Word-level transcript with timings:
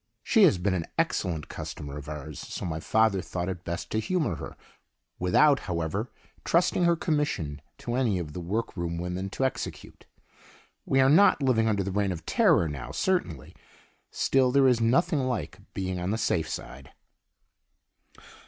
She 0.23 0.45
has 0.45 0.57
been 0.57 0.73
an 0.73 0.87
excellent 0.97 1.47
customer 1.47 1.95
of 1.95 2.09
ours, 2.09 2.39
so 2.39 2.65
my 2.65 2.79
father 2.79 3.21
thought 3.21 3.47
it 3.49 3.63
best 3.63 3.91
to 3.91 3.99
humor 3.99 4.37
her, 4.37 4.57
without, 5.19 5.59
however, 5.69 6.09
trusting 6.43 6.85
her 6.85 6.95
commission 6.95 7.61
to 7.77 7.93
any 7.93 8.17
of 8.17 8.33
the 8.33 8.39
workroom 8.41 8.97
women 8.97 9.29
to 9.29 9.45
execute. 9.45 10.07
We 10.87 10.99
are 11.01 11.07
not 11.07 11.43
living 11.43 11.67
under 11.67 11.83
the 11.83 11.91
Reign 11.91 12.11
of 12.11 12.25
Terror 12.25 12.67
now, 12.67 12.89
certainly; 12.89 13.53
still 14.09 14.49
there 14.51 14.67
is 14.67 14.81
nothing 14.81 15.19
like 15.19 15.59
being 15.75 15.99
on 15.99 16.09
the 16.09 16.17
safe 16.17 16.49
side. 16.49 16.93